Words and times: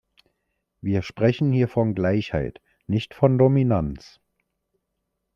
Wir 0.81 1.03
sprechen 1.03 1.51
hier 1.51 1.67
von 1.67 1.93
Gleichheit, 1.93 2.59
nicht 2.87 3.13
von 3.13 3.37
Dominanz. 3.37 4.19